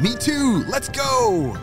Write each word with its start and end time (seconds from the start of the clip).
Me 0.00 0.14
too! 0.16 0.64
Let's 0.68 0.88
go! 0.88 1.56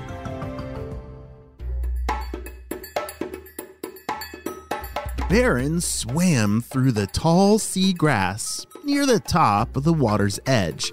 Baron 5.30 5.80
swam 5.80 6.62
through 6.62 6.91
the 6.91 7.05
tall 7.05 7.59
sea 7.59 7.94
grass 7.94 8.66
near 8.84 9.05
the 9.05 9.20
top 9.20 9.77
of 9.77 9.84
the 9.84 9.94
water's 9.94 10.39
edge. 10.48 10.91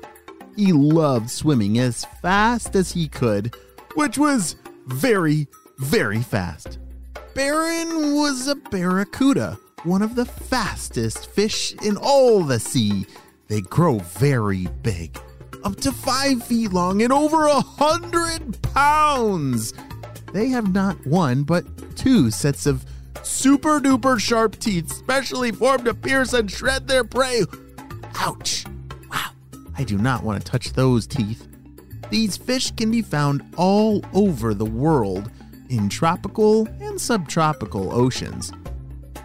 He 0.56 0.72
loved 0.72 1.30
swimming 1.30 1.78
as 1.78 2.04
fast 2.20 2.76
as 2.76 2.92
he 2.92 3.08
could, 3.08 3.54
which 3.94 4.18
was 4.18 4.56
very, 4.86 5.48
very 5.78 6.20
fast. 6.20 6.78
Baron 7.34 8.14
was 8.14 8.46
a 8.46 8.56
barracuda, 8.56 9.58
one 9.84 10.02
of 10.02 10.14
the 10.14 10.26
fastest 10.26 11.30
fish 11.30 11.74
in 11.82 11.96
all 11.96 12.42
the 12.42 12.60
sea. 12.60 13.06
They 13.48 13.60
grow 13.62 14.00
very 14.00 14.66
big, 14.82 15.18
up 15.66 15.74
to 15.80 15.90
five 15.90 16.44
feet 16.44 16.72
long 16.72 17.02
and 17.02 17.12
over 17.12 17.46
a 17.46 17.60
hundred 17.60 18.62
pounds. 18.62 19.74
They 20.32 20.46
have 20.50 20.72
not 20.72 21.04
one, 21.04 21.42
but 21.42 21.64
two 21.96 22.30
sets 22.30 22.66
of 22.66 22.86
super 23.24 23.80
duper 23.80 24.20
sharp 24.20 24.60
teeth, 24.60 24.92
specially 24.92 25.50
formed 25.50 25.86
to 25.86 25.94
pierce 25.94 26.32
and 26.34 26.48
shred 26.48 26.86
their 26.86 27.02
prey. 27.02 27.42
Ouch! 28.14 28.64
Wow, 29.10 29.30
I 29.76 29.82
do 29.82 29.98
not 29.98 30.22
want 30.22 30.40
to 30.40 30.48
touch 30.48 30.72
those 30.72 31.04
teeth. 31.04 31.48
These 32.10 32.36
fish 32.36 32.70
can 32.70 32.92
be 32.92 33.02
found 33.02 33.42
all 33.56 34.04
over 34.14 34.54
the 34.54 34.64
world 34.64 35.32
in 35.68 35.88
tropical 35.88 36.68
and 36.80 37.00
subtropical 37.00 37.92
oceans. 37.92 38.52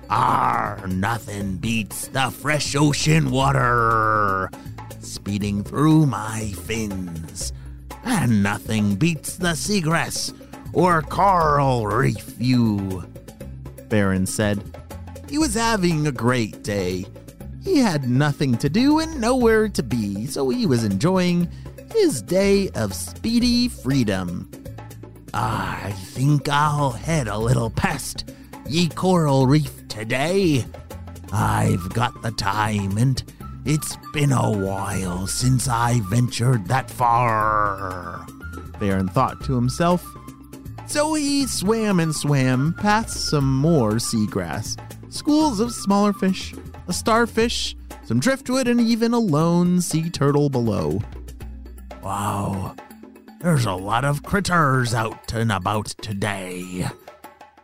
Ah, 0.10 0.82
nothing 0.88 1.58
beats 1.58 2.08
the 2.08 2.32
fresh 2.32 2.76
ocean 2.76 3.30
water 3.30 4.50
speeding 5.12 5.64
through 5.64 6.06
my 6.06 6.54
fins. 6.64 7.54
And 8.04 8.42
nothing 8.42 8.96
beats 8.96 9.36
the 9.36 9.50
seagrass 9.50 10.34
or 10.74 11.02
coral 11.02 11.86
reef 11.86 12.24
view. 12.24 13.06
Baron 13.90 14.26
said. 14.26 14.64
He 15.30 15.38
was 15.38 15.54
having 15.54 16.08
a 16.08 16.12
great 16.12 16.64
day. 16.64 17.06
He 17.64 17.78
had 17.78 18.10
nothing 18.10 18.58
to 18.58 18.70
do 18.70 19.00
and 19.00 19.22
nowhere 19.22 19.70
to 19.70 19.84
be, 19.84 20.26
so 20.26 20.50
he 20.50 20.66
was 20.66 20.84
enjoying 20.84 21.50
his 21.94 22.22
day 22.22 22.70
of 22.70 22.94
speedy 22.94 23.68
freedom. 23.68 24.50
I 25.34 25.94
think 26.08 26.50
I'll 26.50 26.92
head 26.92 27.28
a 27.28 27.38
little 27.38 27.70
past 27.70 28.32
ye 28.68 28.90
coral 28.90 29.48
reef 29.48 29.88
today. 29.88 30.66
I've 31.32 31.94
got 31.94 32.22
the 32.22 32.32
time, 32.32 32.98
and 32.98 33.24
it's 33.66 33.98
been 34.14 34.32
a 34.32 34.52
while 34.52 35.28
since 35.28 35.68
I 35.68 36.00
ventured 36.02 36.68
that 36.68 36.90
far. 36.90 38.26
Baron 38.80 39.08
thought 39.08 39.44
to 39.46 39.56
himself. 39.56 40.06
So 40.88 41.14
he 41.14 41.48
swam 41.48 42.00
and 42.00 42.14
swam 42.14 42.74
past 42.74 43.30
some 43.30 43.56
more 43.58 43.94
seagrass, 43.94 44.78
schools 45.14 45.60
of 45.60 45.72
smaller 45.72 46.12
fish, 46.12 46.54
a 46.88 46.94
starfish, 46.94 47.76
some 48.04 48.20
driftwood, 48.20 48.68
and 48.68 48.82
even 48.82 49.14
a 49.14 49.20
lone 49.20 49.80
sea 49.80 50.10
turtle 50.10 50.50
below. 50.50 51.00
Wow, 52.04 52.76
there's 53.40 53.66
a 53.66 53.74
lot 53.74 54.04
of 54.04 54.24
critters 54.24 54.94
out 54.94 55.34
and 55.34 55.52
about 55.52 55.88
today. 56.02 56.88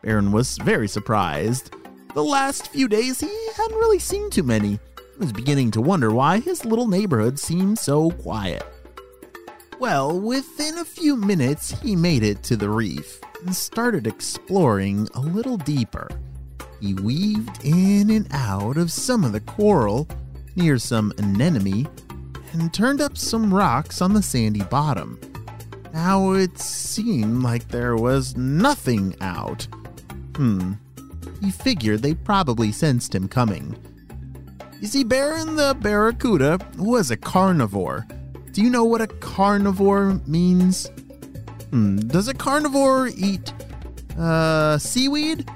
Baron 0.04 0.32
was 0.32 0.58
very 0.60 0.88
surprised. 0.88 1.74
The 2.14 2.24
last 2.24 2.70
few 2.70 2.88
days 2.88 3.20
he 3.20 3.48
hadn't 3.56 3.78
really 3.78 4.00
seen 4.00 4.30
too 4.30 4.44
many. 4.44 4.80
Was 5.20 5.34
beginning 5.34 5.72
to 5.72 5.82
wonder 5.82 6.12
why 6.12 6.40
his 6.40 6.64
little 6.64 6.88
neighborhood 6.88 7.40
seemed 7.40 7.80
so 7.80 8.12
quiet. 8.12 8.64
Well, 9.80 10.20
within 10.20 10.78
a 10.78 10.86
few 10.86 11.16
minutes, 11.16 11.72
he 11.82 11.96
made 11.96 12.22
it 12.24 12.44
to 12.44 12.56
the 12.56 12.70
reef 12.70 13.20
and 13.44 13.56
started 13.56 14.06
exploring 14.06 15.08
a 15.16 15.20
little 15.20 15.58
deeper. 15.58 16.08
He 16.80 16.94
weaved 16.94 17.66
in 17.66 18.12
and 18.12 18.28
out 18.32 18.78
of 18.78 18.92
some 18.92 19.24
of 19.24 19.32
the 19.32 19.42
coral 19.42 20.08
near 20.56 20.78
some 20.78 21.12
anemone 21.18 21.88
and 22.54 22.74
turned 22.74 23.02
up 23.02 23.18
some 23.18 23.54
rocks 23.54 24.02
on 24.02 24.14
the 24.14 24.22
sandy 24.22 24.64
bottom. 24.64 25.20
Now 25.94 26.34
it 26.34 26.60
seemed 26.60 27.42
like 27.42 27.68
there 27.70 27.96
was 27.96 28.38
nothing 28.38 29.16
out. 29.22 29.68
Hmm. 30.36 30.74
He 31.42 31.52
figured 31.52 32.02
they 32.02 32.14
probably 32.14 32.72
sensed 32.72 33.14
him 33.16 33.28
coming. 33.28 33.76
You 34.80 34.88
see, 34.88 35.04
Baron 35.04 35.56
the 35.56 35.76
Barracuda 35.80 36.60
was 36.78 37.10
a 37.10 37.18
carnivore. 37.18 38.06
Do 38.52 38.62
you 38.62 38.70
know 38.70 38.84
what 38.84 39.02
a 39.02 39.08
carnivore 39.08 40.22
means? 40.28 40.88
Hmm. 41.72 41.98
Does 41.98 42.28
a 42.28 42.34
carnivore 42.34 43.10
eat 43.18 43.54
uh, 44.18 44.78
seaweed 44.78 45.50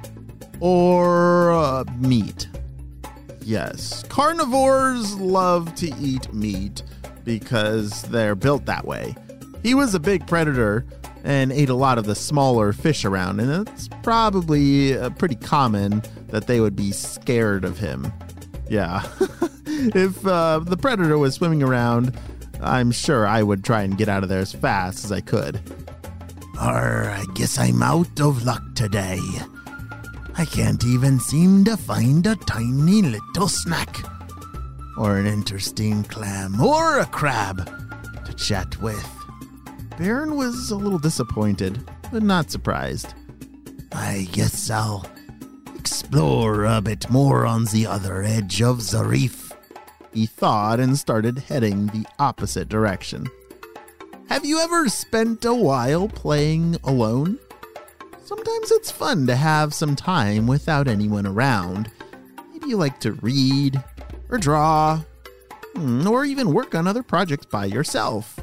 or 0.60 1.52
uh, 1.52 1.84
meat? 1.98 2.48
Yes. 3.42 4.04
Carnivores 4.10 5.16
love 5.16 5.74
to 5.76 5.94
eat 6.00 6.34
meat 6.34 6.82
because 7.24 8.02
they're 8.04 8.36
built 8.36 8.66
that 8.66 8.86
way. 8.86 9.16
He 9.62 9.76
was 9.76 9.94
a 9.94 10.00
big 10.00 10.26
predator 10.26 10.86
and 11.24 11.52
ate 11.52 11.70
a 11.70 11.76
lot 11.76 12.00
of 12.00 12.06
the 12.06 12.16
smaller 12.16 12.74
fish 12.74 13.06
around, 13.06 13.40
and 13.40 13.68
it's 13.68 13.88
probably 14.02 14.98
uh, 14.98 15.12
pretty 15.12 15.36
common 15.36 16.02
that 16.30 16.48
they 16.48 16.60
would 16.60 16.76
be 16.76 16.92
scared 16.92 17.64
of 17.64 17.78
him. 17.78 18.12
Yeah. 18.72 19.06
if 19.66 20.26
uh, 20.26 20.60
the 20.60 20.78
predator 20.78 21.18
was 21.18 21.36
swimming 21.36 21.62
around, 21.62 22.18
I'm 22.62 22.90
sure 22.92 23.28
I 23.28 23.44
would 23.44 23.66
try 23.66 23.82
and 23.82 23.98
get 23.98 24.08
out 24.08 24.24
of 24.24 24.30
there 24.30 24.40
as 24.40 24.54
fast 24.54 25.04
as 25.04 25.12
I 25.12 25.20
could. 25.20 25.60
Or 26.56 27.10
I 27.10 27.26
guess 27.34 27.60
I'm 27.60 27.84
out 27.84 28.22
of 28.22 28.46
luck 28.46 28.64
today. 28.74 29.20
I 30.38 30.46
can't 30.46 30.86
even 30.86 31.20
seem 31.20 31.66
to 31.66 31.76
find 31.76 32.26
a 32.26 32.38
tiny 32.38 33.02
little 33.02 33.50
snack, 33.50 34.06
or 34.98 35.18
an 35.18 35.28
interesting 35.28 36.06
clam, 36.06 36.62
or 36.62 37.00
a 37.00 37.06
crab 37.06 37.70
to 38.24 38.34
chat 38.36 38.82
with. 38.82 39.06
Baron 39.98 40.38
was 40.38 40.72
a 40.72 40.78
little 40.78 40.98
disappointed, 40.98 41.86
but 42.10 42.24
not 42.24 42.50
surprised. 42.50 43.16
I 43.92 44.30
guess 44.32 44.70
I'll 44.70 45.06
explore 46.12 46.66
a 46.66 46.82
bit 46.82 47.10
more 47.10 47.46
on 47.46 47.64
the 47.64 47.88
other 47.88 48.22
edge 48.22 48.62
of 48.62 48.92
the 48.92 49.02
reef, 49.02 49.54
he 50.12 50.26
thought 50.26 50.78
and 50.78 50.98
started 50.98 51.38
heading 51.40 51.88
the 51.88 52.06
opposite 52.20 52.68
direction. 52.68 53.26
Have 54.28 54.44
you 54.44 54.60
ever 54.60 54.90
spent 54.90 55.46
a 55.46 55.54
while 55.54 56.10
playing 56.10 56.76
alone? 56.84 57.40
Sometimes 58.26 58.72
it's 58.72 58.92
fun 58.92 59.26
to 59.28 59.38
have 59.38 59.74
some 59.74 59.96
time 59.96 60.48
without 60.48 60.90
anyone 60.90 61.26
around. 61.26 61.90
Maybe 62.52 62.68
you 62.68 62.76
like 62.76 63.00
to 63.00 63.14
read, 63.14 63.82
or 64.28 64.38
draw, 64.38 65.00
hmm, 65.76 66.06
or 66.06 66.26
even 66.26 66.54
work 66.54 66.76
on 66.76 66.88
other 66.88 67.04
projects 67.04 67.46
by 67.46 67.64
yourself. 67.64 68.38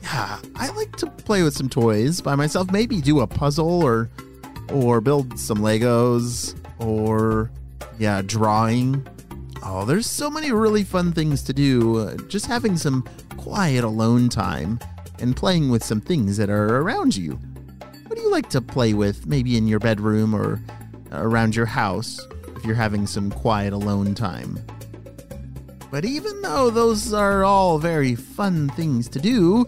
Yeah, 0.00 0.40
I 0.56 0.70
like 0.70 0.96
to 0.96 1.10
play 1.10 1.42
with 1.42 1.54
some 1.54 1.68
toys 1.68 2.22
by 2.22 2.34
myself, 2.34 2.70
maybe 2.70 3.02
do 3.02 3.20
a 3.20 3.26
puzzle 3.26 3.82
or 3.82 4.08
or 4.72 5.02
build 5.02 5.38
some 5.38 5.58
Legos 5.58 6.58
or 6.84 7.50
yeah, 7.98 8.22
drawing. 8.22 9.06
Oh, 9.62 9.84
there's 9.84 10.08
so 10.08 10.28
many 10.28 10.52
really 10.52 10.84
fun 10.84 11.12
things 11.12 11.42
to 11.44 11.52
do. 11.52 12.16
Just 12.28 12.46
having 12.46 12.76
some 12.76 13.04
quiet 13.36 13.84
alone 13.84 14.28
time 14.28 14.78
and 15.20 15.34
playing 15.34 15.70
with 15.70 15.82
some 15.82 16.00
things 16.00 16.36
that 16.36 16.50
are 16.50 16.78
around 16.78 17.16
you. 17.16 17.38
What 18.06 18.16
do 18.16 18.22
you 18.22 18.30
like 18.30 18.50
to 18.50 18.60
play 18.60 18.94
with, 18.94 19.26
maybe 19.26 19.56
in 19.56 19.66
your 19.66 19.78
bedroom 19.80 20.34
or 20.34 20.60
around 21.12 21.56
your 21.56 21.66
house, 21.66 22.20
if 22.56 22.64
you're 22.64 22.74
having 22.74 23.06
some 23.06 23.30
quiet 23.30 23.72
alone 23.72 24.14
time? 24.14 24.58
But 25.90 26.04
even 26.04 26.42
though 26.42 26.70
those 26.70 27.14
are 27.14 27.44
all 27.44 27.78
very 27.78 28.14
fun 28.14 28.68
things 28.70 29.08
to 29.10 29.20
do, 29.20 29.64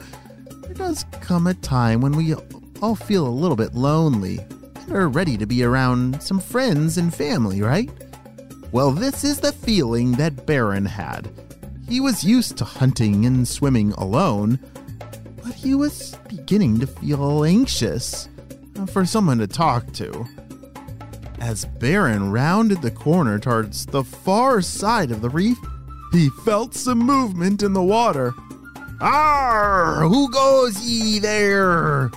there 0.62 0.74
does 0.74 1.04
come 1.20 1.46
a 1.46 1.54
time 1.54 2.00
when 2.00 2.12
we 2.12 2.34
all 2.82 2.96
feel 2.96 3.26
a 3.26 3.28
little 3.28 3.56
bit 3.56 3.74
lonely 3.74 4.40
are 4.90 5.08
ready 5.08 5.36
to 5.36 5.46
be 5.46 5.62
around 5.62 6.22
some 6.22 6.40
friends 6.40 6.98
and 6.98 7.14
family, 7.14 7.62
right? 7.62 7.90
Well, 8.72 8.90
this 8.90 9.24
is 9.24 9.40
the 9.40 9.52
feeling 9.52 10.12
that 10.12 10.46
Baron 10.46 10.86
had. 10.86 11.30
He 11.88 12.00
was 12.00 12.24
used 12.24 12.56
to 12.58 12.64
hunting 12.64 13.26
and 13.26 13.46
swimming 13.46 13.92
alone, 13.92 14.58
but 15.42 15.54
he 15.54 15.74
was 15.74 16.16
beginning 16.28 16.80
to 16.80 16.86
feel 16.86 17.44
anxious 17.44 18.28
for 18.88 19.04
someone 19.04 19.38
to 19.38 19.46
talk 19.46 19.92
to. 19.94 20.26
As 21.40 21.64
Baron 21.64 22.32
rounded 22.32 22.82
the 22.82 22.90
corner 22.90 23.38
towards 23.38 23.86
the 23.86 24.02
far 24.02 24.60
side 24.62 25.10
of 25.10 25.20
the 25.20 25.30
reef, 25.30 25.58
he 26.12 26.28
felt 26.44 26.74
some 26.74 26.98
movement 26.98 27.62
in 27.62 27.72
the 27.72 27.82
water. 27.82 28.34
Arr! 29.00 30.06
Who 30.08 30.30
goes 30.30 30.80
ye 30.80 31.18
there? 31.18 32.10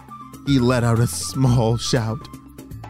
He 0.47 0.57
let 0.59 0.83
out 0.83 0.99
a 0.99 1.07
small 1.07 1.77
shout. 1.77 2.27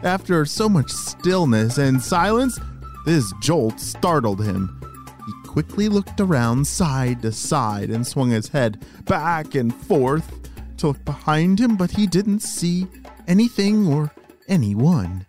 After 0.02 0.46
so 0.46 0.68
much 0.68 0.90
stillness 0.90 1.76
and 1.76 2.02
silence, 2.02 2.58
this 3.04 3.30
jolt 3.40 3.78
startled 3.78 4.42
him. 4.42 4.80
He 5.26 5.48
quickly 5.48 5.88
looked 5.90 6.20
around 6.20 6.66
side 6.66 7.20
to 7.22 7.32
side 7.32 7.90
and 7.90 8.06
swung 8.06 8.30
his 8.30 8.48
head 8.48 8.84
back 9.04 9.54
and 9.54 9.74
forth 9.74 10.48
to 10.78 10.88
look 10.88 11.04
behind 11.04 11.60
him, 11.60 11.76
but 11.76 11.90
he 11.90 12.06
didn't 12.06 12.40
see 12.40 12.86
anything 13.28 13.86
or 13.86 14.10
anyone. 14.48 15.26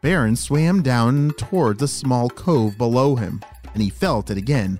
Baron 0.00 0.36
swam 0.36 0.80
down 0.82 1.32
towards 1.32 1.82
a 1.82 1.88
small 1.88 2.30
cove 2.30 2.78
below 2.78 3.16
him, 3.16 3.42
and 3.74 3.82
he 3.82 3.90
felt 3.90 4.30
it 4.30 4.38
again. 4.38 4.78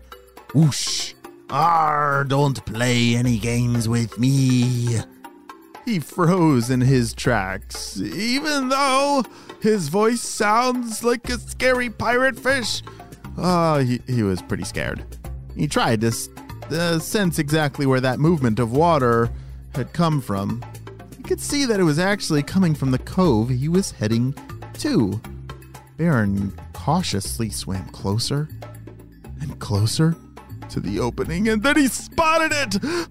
Whoosh! 0.55 1.15
Arr, 1.51 2.25
don't 2.25 2.65
play 2.65 3.17
any 3.17 3.39
games 3.39 3.89
with 3.89 4.17
me. 4.19 5.01
He 5.85 5.99
froze 5.99 6.71
in 6.71 6.81
his 6.83 7.15
tracks, 7.15 8.01
even 8.01 8.69
though 8.69 9.25
his 9.61 9.89
voice 9.89 10.21
sounds 10.21 11.03
like 11.03 11.29
a 11.29 11.39
scary 11.39 11.91
pirate 11.91 12.39
fish. 12.39 12.83
Uh, 13.39 13.79
he, 13.79 14.01
he 14.07 14.23
was 14.23 14.43
pretty 14.43 14.65
scared. 14.65 15.05
He 15.57 15.67
tried 15.67 16.03
to 16.03 16.13
uh, 16.71 16.99
sense 16.99 17.39
exactly 17.39 17.87
where 17.87 18.01
that 18.01 18.21
movement 18.21 18.59
of 18.59 18.73
water 18.73 19.31
had 19.75 19.93
come 19.93 20.21
from. 20.21 20.63
He 21.17 21.23
could 21.23 21.41
see 21.41 21.65
that 21.65 21.81
it 21.81 21.85
was 21.85 21.99
actually 21.99 22.43
coming 22.43 22.75
from 22.75 22.91
the 22.91 22.99
cove 22.99 23.49
he 23.49 23.69
was 23.69 23.93
heading 23.93 24.35
to. 24.75 25.21
Baron 25.97 26.53
cautiously 26.73 27.51
swam 27.51 27.87
closer 27.89 28.49
and 29.41 29.59
closer 29.59 30.15
to 30.69 30.81
the 30.81 31.01
opening, 31.01 31.49
and 31.49 31.63
then 31.63 31.77
he 31.77 31.89
spotted 31.89 32.53
it! 32.53 33.09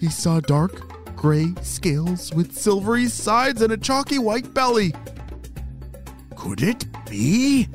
He 0.00 0.08
saw 0.08 0.40
dark 0.40 0.91
gray 1.22 1.54
scales 1.62 2.34
with 2.34 2.52
silvery 2.52 3.06
sides 3.06 3.62
and 3.62 3.72
a 3.72 3.76
chalky 3.76 4.18
white 4.18 4.52
belly. 4.52 4.92
Could 6.34 6.64
it 6.64 6.84
be? 7.08 7.68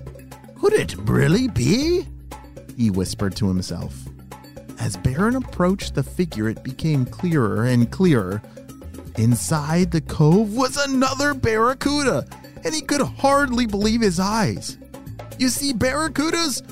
Could 0.60 0.74
it 0.74 0.98
really 1.04 1.48
be? 1.48 2.06
He 2.76 2.90
whispered 2.92 3.38
to 3.38 3.48
himself. 3.48 3.96
As 4.82 4.98
Baron 4.98 5.38
approached 5.38 5.96
the 5.96 6.04
figure, 6.04 6.50
it 6.50 6.62
became 6.62 7.06
clearer 7.06 7.64
and 7.64 7.90
clearer. 7.90 8.42
Inside 9.18 9.92
the 9.92 10.02
cove 10.02 10.54
was 10.54 10.76
another 10.76 11.34
barracuda, 11.34 12.28
and 12.66 12.76
he 12.76 12.82
could 12.82 13.02
hardly 13.02 13.66
believe 13.66 14.02
his 14.02 14.20
eyes. 14.20 14.78
You 15.40 15.48
see, 15.48 15.72
barracudas, 15.72 16.64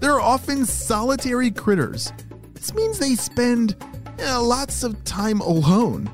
they're 0.00 0.20
often 0.20 0.66
solitary 0.66 1.52
critters. 1.52 2.12
This 2.54 2.74
means 2.74 2.98
they 2.98 3.14
spend 3.14 3.76
you 4.18 4.38
lots 4.38 4.82
of 4.82 5.02
time 5.04 5.40
alone. 5.40 6.10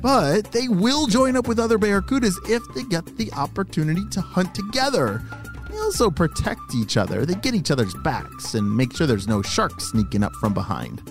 But 0.00 0.52
they 0.52 0.68
will 0.68 1.06
join 1.06 1.36
up 1.36 1.46
with 1.46 1.58
other 1.58 1.78
barracudas 1.78 2.34
if 2.48 2.62
they 2.74 2.84
get 2.84 3.04
the 3.16 3.32
opportunity 3.32 4.02
to 4.12 4.20
hunt 4.20 4.54
together. 4.54 5.22
They 5.70 5.76
also 5.76 6.10
protect 6.10 6.74
each 6.74 6.96
other. 6.96 7.26
They 7.26 7.34
get 7.34 7.54
each 7.54 7.70
other's 7.70 7.94
backs 8.02 8.54
and 8.54 8.76
make 8.76 8.96
sure 8.96 9.06
there's 9.06 9.28
no 9.28 9.42
sharks 9.42 9.90
sneaking 9.90 10.22
up 10.22 10.32
from 10.40 10.54
behind. 10.54 11.02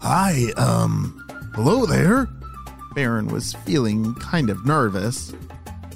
Hi, 0.00 0.52
um, 0.56 1.24
hello 1.54 1.84
there. 1.86 2.28
Baron 2.94 3.28
was 3.28 3.54
feeling 3.64 4.14
kind 4.16 4.50
of 4.50 4.64
nervous. 4.64 5.32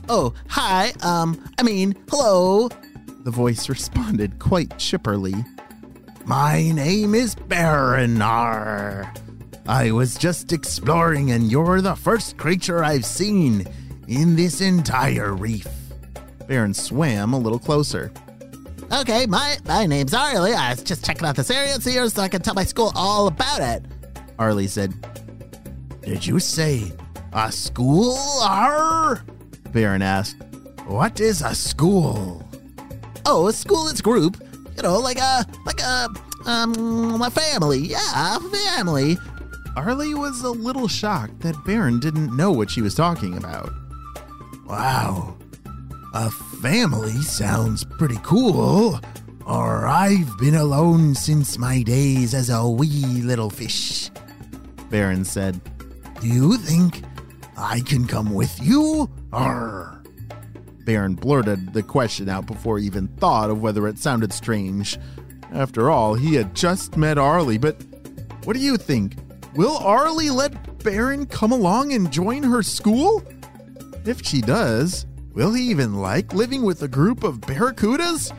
Oh, 0.08 0.34
hi, 0.48 0.92
um, 1.02 1.42
I 1.58 1.62
mean, 1.62 1.94
hello. 2.10 2.69
The 3.24 3.30
voice 3.30 3.69
responded 3.69 4.38
quite 4.38 4.70
chipperly. 4.70 5.44
My 6.24 6.70
name 6.70 7.14
is 7.14 7.34
Baronar. 7.34 9.25
I 9.68 9.90
was 9.90 10.16
just 10.16 10.52
exploring, 10.52 11.32
and 11.32 11.50
you're 11.50 11.80
the 11.80 11.96
first 11.96 12.36
creature 12.36 12.84
I've 12.84 13.04
seen 13.04 13.66
in 14.06 14.36
this 14.36 14.60
entire 14.60 15.34
reef. 15.34 15.66
Baron 16.46 16.72
swam 16.72 17.32
a 17.32 17.38
little 17.38 17.58
closer. 17.58 18.12
Okay, 18.92 19.26
my, 19.26 19.56
my 19.64 19.84
name's 19.86 20.14
Arlie. 20.14 20.54
I 20.54 20.70
was 20.70 20.84
just 20.84 21.04
checking 21.04 21.26
out 21.26 21.34
this 21.34 21.50
area 21.50 21.74
and 21.74 21.82
see 21.82 21.94
so 22.08 22.22
I 22.22 22.28
can 22.28 22.42
tell 22.42 22.54
my 22.54 22.62
school 22.62 22.92
all 22.94 23.26
about 23.26 23.60
it. 23.60 23.84
Arlie 24.38 24.68
said, 24.68 24.94
Did 26.02 26.24
you 26.24 26.38
say 26.38 26.92
a 27.32 27.50
school, 27.50 28.16
Ar? 28.42 29.24
Baron 29.72 30.02
asked. 30.02 30.36
What 30.86 31.19
is 31.19 31.42
a 31.42 31.56
school? 31.56 32.48
Oh, 33.24 33.48
a 33.48 33.52
school 33.52 33.88
is 33.88 33.98
a 33.98 34.02
group. 34.04 34.40
You 34.76 34.82
know, 34.84 35.00
like 35.00 35.19
a 35.19 35.44
like 35.64 35.80
a 35.80 36.08
um 36.44 37.20
a 37.20 37.30
family. 37.30 37.80
Yeah, 37.80 38.36
a 38.36 38.40
family. 38.40 39.16
Arlie 39.76 40.14
was 40.14 40.40
a 40.40 40.50
little 40.50 40.88
shocked 40.88 41.40
that 41.40 41.62
Baron 41.67 42.00
didn't 42.00 42.34
know 42.34 42.50
what 42.50 42.70
she 42.70 42.81
was 42.81 42.94
talking 42.94 43.37
about. 43.37 43.70
Wow, 44.67 45.37
a 46.14 46.31
family 46.31 47.20
sounds 47.20 47.84
pretty 47.84 48.19
cool. 48.23 48.99
Or 49.46 49.87
I've 49.87 50.38
been 50.38 50.55
alone 50.55 51.14
since 51.14 51.58
my 51.58 51.82
days 51.82 52.32
as 52.32 52.49
a 52.49 52.67
wee 52.67 53.20
little 53.23 53.50
fish. 53.50 54.11
Baron 54.88 55.26
said, 55.26 55.61
Do 56.20 56.26
you 56.26 56.56
think 56.56 57.02
I 57.58 57.81
can 57.81 58.06
come 58.06 58.32
with 58.32 58.58
you? 58.62 59.11
Or. 59.31 60.02
Baron 60.87 61.17
blurted 61.17 61.75
the 61.75 61.82
question 61.82 62.31
out 62.31 62.46
before 62.46 62.79
he 62.79 62.87
even 62.87 63.08
thought 63.08 63.50
of 63.50 63.61
whether 63.61 63.87
it 63.87 63.99
sounded 63.99 64.32
strange. 64.32 64.99
After 65.52 65.90
all, 65.90 66.14
he 66.14 66.34
had 66.34 66.55
just 66.55 66.96
met 66.96 67.19
Arlie, 67.19 67.58
but 67.58 67.76
what 68.44 68.56
do 68.56 68.62
you 68.62 68.79
think? 68.79 69.17
Will 69.56 69.79
Arlie 69.79 70.29
let 70.29 70.85
Baron 70.85 71.25
come 71.25 71.50
along 71.50 71.94
and 71.94 72.12
join 72.12 72.43
her 72.43 72.62
school? 72.62 73.23
If 74.05 74.23
she 74.23 74.43
does, 74.43 75.06
will 75.32 75.55
he 75.55 75.62
even 75.70 75.94
like 75.94 76.35
living 76.35 76.62
with 76.62 76.82
a 76.82 76.88
group 76.88 77.25
of 77.25 77.41
barracudas? 77.41 78.32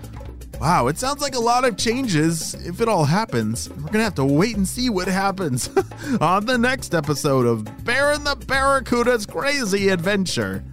Wow, 0.59 0.87
it 0.87 0.99
sounds 0.99 1.21
like 1.21 1.33
a 1.33 1.39
lot 1.39 1.65
of 1.65 1.75
changes 1.75 2.53
if 2.53 2.81
it 2.81 2.87
all 2.87 3.03
happens. 3.03 3.67
We're 3.67 3.91
gonna 3.91 4.03
have 4.03 4.13
to 4.15 4.25
wait 4.25 4.57
and 4.57 4.67
see 4.67 4.91
what 4.91 5.07
happens 5.07 5.69
on 6.21 6.45
the 6.45 6.57
next 6.57 6.93
episode 6.93 7.47
of 7.47 7.83
Baron 7.83 8.23
the 8.23 8.35
Barracuda's 8.35 9.25
Crazy 9.25 9.89
Adventure. 9.89 10.63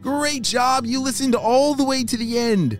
Great 0.00 0.42
job! 0.42 0.86
You 0.86 1.02
listened 1.02 1.34
all 1.34 1.74
the 1.74 1.84
way 1.84 2.02
to 2.04 2.16
the 2.16 2.38
end. 2.38 2.78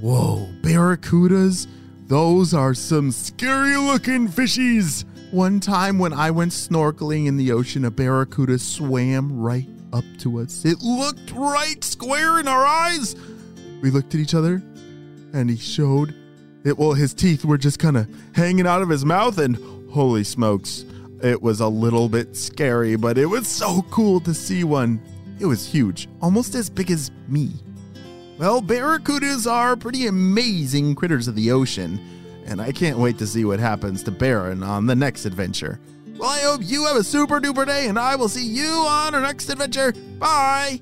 Whoa, 0.00 0.48
barracudas? 0.62 1.66
Those 2.12 2.52
are 2.52 2.74
some 2.74 3.10
scary 3.10 3.74
looking 3.74 4.28
fishies. 4.28 5.06
One 5.30 5.60
time 5.60 5.98
when 5.98 6.12
I 6.12 6.30
went 6.30 6.52
snorkeling 6.52 7.26
in 7.26 7.38
the 7.38 7.52
ocean, 7.52 7.86
a 7.86 7.90
barracuda 7.90 8.58
swam 8.58 9.40
right 9.40 9.66
up 9.94 10.04
to 10.18 10.40
us. 10.40 10.66
It 10.66 10.82
looked 10.82 11.30
right 11.30 11.82
square 11.82 12.38
in 12.38 12.48
our 12.48 12.66
eyes. 12.66 13.16
We 13.80 13.90
looked 13.90 14.14
at 14.14 14.20
each 14.20 14.34
other 14.34 14.62
and 15.32 15.48
he 15.48 15.56
showed 15.56 16.14
it. 16.66 16.76
Well, 16.76 16.92
his 16.92 17.14
teeth 17.14 17.46
were 17.46 17.56
just 17.56 17.78
kind 17.78 17.96
of 17.96 18.06
hanging 18.34 18.66
out 18.66 18.82
of 18.82 18.90
his 18.90 19.06
mouth, 19.06 19.38
and 19.38 19.56
holy 19.90 20.22
smokes, 20.22 20.84
it 21.22 21.40
was 21.40 21.60
a 21.60 21.68
little 21.68 22.10
bit 22.10 22.36
scary, 22.36 22.94
but 22.96 23.16
it 23.16 23.24
was 23.24 23.48
so 23.48 23.86
cool 23.90 24.20
to 24.20 24.34
see 24.34 24.64
one. 24.64 25.00
It 25.40 25.46
was 25.46 25.66
huge, 25.66 26.10
almost 26.20 26.54
as 26.56 26.68
big 26.68 26.90
as 26.90 27.10
me. 27.26 27.52
Well, 28.42 28.60
barracudas 28.60 29.48
are 29.48 29.76
pretty 29.76 30.08
amazing 30.08 30.96
critters 30.96 31.28
of 31.28 31.36
the 31.36 31.52
ocean, 31.52 32.00
and 32.44 32.60
I 32.60 32.72
can't 32.72 32.98
wait 32.98 33.16
to 33.18 33.26
see 33.28 33.44
what 33.44 33.60
happens 33.60 34.02
to 34.02 34.10
Baron 34.10 34.64
on 34.64 34.86
the 34.86 34.96
next 34.96 35.26
adventure. 35.26 35.78
Well, 36.18 36.28
I 36.28 36.40
hope 36.40 36.60
you 36.64 36.84
have 36.86 36.96
a 36.96 37.04
super 37.04 37.40
duper 37.40 37.64
day, 37.64 37.86
and 37.86 37.96
I 37.96 38.16
will 38.16 38.28
see 38.28 38.44
you 38.44 38.66
on 38.66 39.14
our 39.14 39.20
next 39.20 39.48
adventure. 39.48 39.92
Bye! 40.18 40.80